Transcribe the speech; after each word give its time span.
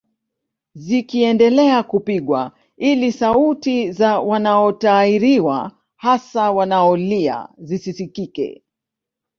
Zikiendelea 0.75 1.83
kupigwa 1.83 2.51
ili 2.77 3.11
sauti 3.11 3.91
za 3.91 4.19
wanaotahiriwa 4.19 5.71
hasa 5.95 6.51
wanaolia 6.51 7.49
zisisikike 7.57 8.63